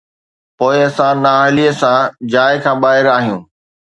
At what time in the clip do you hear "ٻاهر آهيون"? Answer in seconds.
2.81-3.41